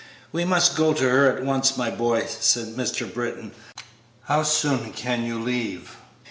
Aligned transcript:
"We 0.31 0.45
must 0.45 0.75
go 0.75 0.93
to 0.95 1.03
her 1.07 1.27
at 1.37 1.43
once, 1.45 1.77
my 1.77 1.91
boy," 1.91 2.25
said 2.27 2.69
Mr. 2.75 3.05
Britton; 3.05 3.51
"how 4.23 4.41
soon 4.41 4.93
can 4.93 5.25
you 5.25 5.39
leave?" 5.39 5.95